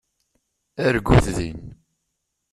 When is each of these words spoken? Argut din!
Argut 0.87 1.25
din! 1.37 1.57